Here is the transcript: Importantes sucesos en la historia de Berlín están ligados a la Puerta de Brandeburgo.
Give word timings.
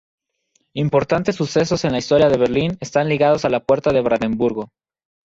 Importantes 0.73 1.35
sucesos 1.35 1.85
en 1.85 1.91
la 1.91 1.99
historia 1.99 2.27
de 2.27 2.37
Berlín 2.39 2.75
están 2.79 3.07
ligados 3.07 3.45
a 3.45 3.49
la 3.49 3.59
Puerta 3.59 3.93
de 3.93 4.01
Brandeburgo. 4.01 4.69